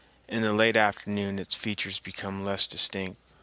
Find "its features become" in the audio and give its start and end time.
1.37-2.43